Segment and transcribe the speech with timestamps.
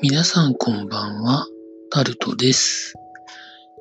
[0.00, 1.44] 皆さんこんばんは、
[1.90, 2.94] タルトです。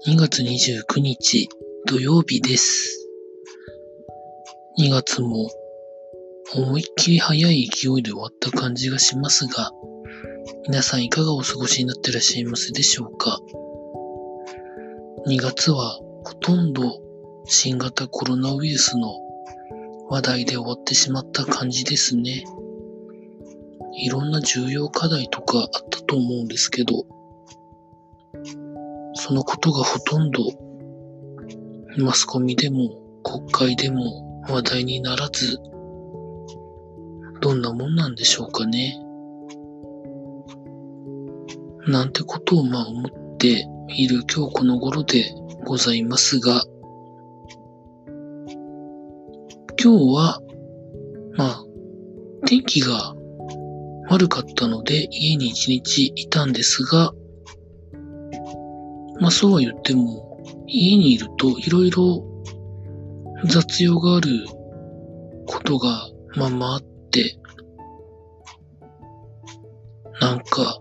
[0.07, 1.47] 2月29日
[1.86, 3.07] 土曜日です。
[4.80, 5.48] 2月も
[6.55, 9.71] 思いっきり早い勢いで終わった感じがしますが、
[10.67, 13.40] 皆さんいかがお過ごしになってらっしゃいますでしょうか
[15.27, 16.99] ?2 月はほとんど
[17.45, 19.20] 新型コロナウイルスの
[20.09, 22.43] 話題で終わってしまった感じですね。
[23.99, 27.05] いろんな重要課題とかあったと思うんですけど、
[29.15, 30.43] そのことがほとんど
[31.97, 35.57] マスコミでも国会でも話題にならず、
[37.41, 38.95] どんなもんなんでしょうかね。
[41.87, 45.26] なんてことをまあ思っている今日この頃で
[45.65, 46.61] ございますが、
[49.82, 50.39] 今日は、
[51.35, 51.63] まあ、
[52.45, 53.16] 天気が
[54.10, 57.13] 悪かったので家に一日いたんですが、
[59.20, 62.24] まあそうは言っても家にいるといろいろ
[63.46, 64.30] 雑用がある
[65.46, 66.81] ことがまあまああっ
[67.12, 67.38] て、
[70.19, 70.80] なんか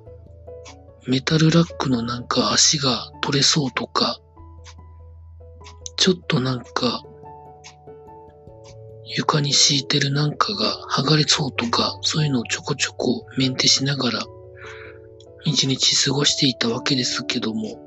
[1.07, 4.19] メタルラックのなんか足が取れそうとか、
[5.97, 7.03] ちょっとなんか
[9.07, 14.27] 床に敷いてるなんかが剥がれそうとか、そういうのをちょこちょこメンテしながら、
[15.45, 17.81] 一日過ごしていたわけですけども。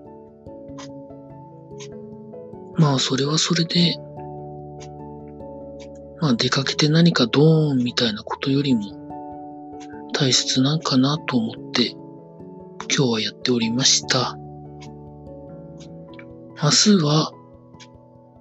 [2.78, 3.98] まあ、それはそれで、
[6.22, 8.82] まあ、出かけて何かドーンみたいなことよりも、
[10.14, 11.90] 大切なんかなと思って、
[12.96, 14.38] 今日はやっておりました。
[16.62, 17.34] 明日は、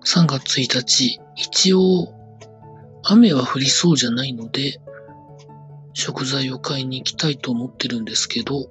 [0.04, 2.17] 3月1日、一応、
[3.10, 4.78] 雨は降りそうじゃないので、
[5.94, 8.68] 食材を買いに行きたいと思ってるんですけど、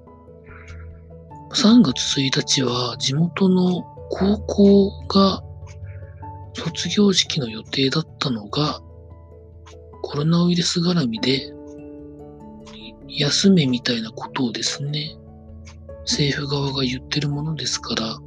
[1.54, 3.82] 3月1日は地元の
[4.12, 5.42] 高校が
[6.54, 8.80] 卒業式の予定だったのが、
[10.04, 11.52] コロナウイルス絡みで、
[13.08, 15.16] 休めみたいなことをですね、
[16.02, 18.20] 政府側が言ってるものですから、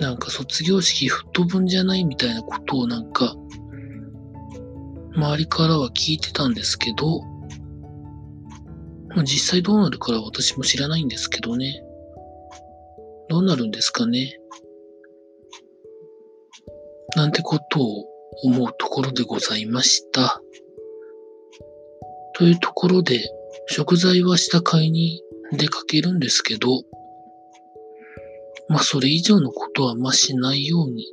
[0.00, 3.36] なんか卒業式吹っ飛ぶんじゃないみたいなことをなんか
[5.14, 7.22] 周りからは聞いてたんですけど、
[9.24, 11.82] 実際どうなるかは私も知らないんですけどね。
[13.28, 14.38] どうなるんですかね。
[17.14, 18.06] なんてことを
[18.44, 20.40] 思うところでございました。
[22.34, 23.20] というところで、
[23.66, 25.22] 食材は下買いに
[25.52, 26.82] 出かけるんですけど、
[28.68, 31.06] まあそれ以上のことはましないように、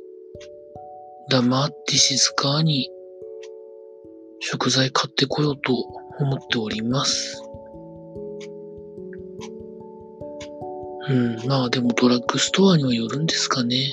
[1.28, 2.90] 黙って静かに
[4.40, 5.74] 食材買ってこようと
[6.18, 7.42] 思っております。
[11.08, 13.86] うん、まあでもドラッグストアにはよるんですかね。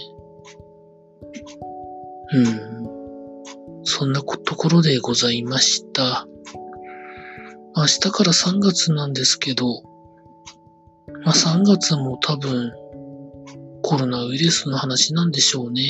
[2.33, 4.25] うん、そんなと
[4.55, 6.27] ころでございました。
[7.75, 9.83] 明日から3月なんですけど、
[11.25, 12.71] まあ3月も多分
[13.81, 15.81] コロナウイルスの話なんでしょうね、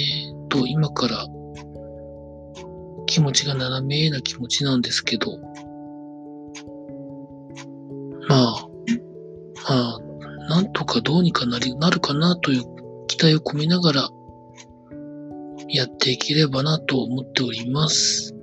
[0.50, 1.28] と今から
[3.18, 5.40] 気持ちが斜めな気持ちなんですけど、
[8.30, 8.68] まあ、
[9.68, 10.00] まあ、
[10.48, 12.64] なんとかどうにかなり、なるかなという
[13.08, 14.10] 期待を込めながら、
[15.68, 18.36] やっていければなと思っております。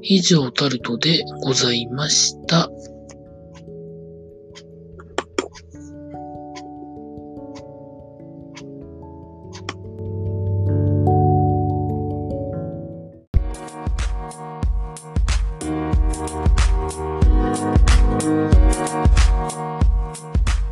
[0.00, 2.70] 以上タルトでございました。
[16.26, 16.48] Thank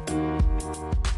[0.06, 1.11] you.